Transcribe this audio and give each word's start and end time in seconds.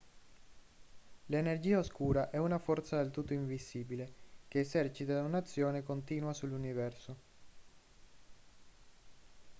l'energia 1.27 1.77
oscura 1.77 2.31
è 2.31 2.37
una 2.37 2.57
forza 2.57 2.97
del 2.99 3.11
tutto 3.11 3.33
invisibile 3.33 4.11
che 4.47 4.61
esercita 4.61 5.21
un'azione 5.21 5.83
continua 5.83 6.33
sull'universo 6.33 7.17